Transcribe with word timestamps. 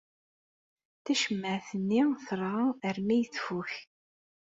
Tacemmaɛt-nni 1.03 2.01
terɣa 2.25 2.65
armi 2.87 3.13
ay 3.15 3.23
tfuk. 3.35 3.71